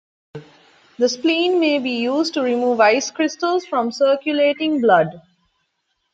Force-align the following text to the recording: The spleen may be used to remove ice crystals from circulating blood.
The 0.97 1.07
spleen 1.07 1.59
may 1.59 1.77
be 1.77 1.99
used 2.01 2.33
to 2.33 2.41
remove 2.41 2.79
ice 2.79 3.11
crystals 3.11 3.67
from 3.67 3.91
circulating 3.91 4.81
blood. 4.81 5.21